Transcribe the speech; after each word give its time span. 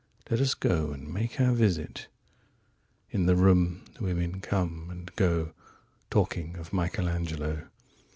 "12Let 0.25 0.41
us 0.41 0.53
go 0.55 0.89
and 0.89 1.13
make 1.13 1.39
our 1.39 1.53
visit.13In 1.53 3.27
the 3.27 3.35
room 3.35 3.85
the 3.93 4.03
women 4.03 4.39
come 4.41 4.87
and 4.89 5.15
go14Talking 5.15 6.57
of 6.57 6.73
Michelangelo. 6.73 7.67